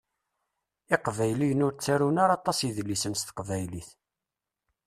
Iqbayliyen 0.95 1.65
ur 1.67 1.73
ttarun 1.73 2.17
ara 2.23 2.33
aṭas 2.39 2.59
idlisen 2.67 3.13
s 3.15 3.21
teqbaylit. 3.23 3.89